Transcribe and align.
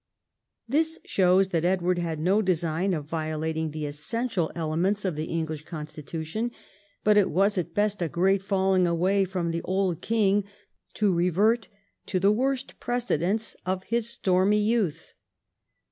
This 0.67 0.97
shows 1.05 1.49
that 1.49 1.63
Edward 1.63 1.99
had 1.99 2.19
no 2.19 2.41
design 2.41 2.95
of 2.95 3.05
violating 3.05 3.69
the 3.69 3.85
essential 3.85 4.51
elements 4.55 5.05
of 5.05 5.15
the 5.15 5.25
English 5.25 5.63
constitu 5.63 6.25
tion, 6.25 6.49
but 7.03 7.17
it 7.19 7.29
was 7.29 7.55
at 7.55 7.75
best 7.75 8.01
a 8.01 8.09
great 8.09 8.41
falling 8.41 8.87
away 8.87 9.25
for 9.25 9.43
the 9.51 9.61
old 9.61 10.01
king 10.01 10.43
to 10.95 11.13
revert 11.13 11.67
to 12.07 12.19
the 12.19 12.31
worst 12.31 12.79
precedents 12.79 13.55
of 13.63 13.83
his 13.83 14.09
stormy 14.09 14.57
youth. 14.63 15.13